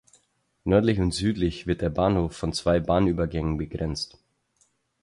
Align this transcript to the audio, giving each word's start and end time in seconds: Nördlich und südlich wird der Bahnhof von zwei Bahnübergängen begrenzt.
Nördlich 0.63 0.99
und 0.99 1.11
südlich 1.11 1.67
wird 1.67 1.81
der 1.81 1.91
Bahnhof 1.91 2.35
von 2.35 2.53
zwei 2.53 2.79
Bahnübergängen 2.79 3.57
begrenzt. 3.59 4.17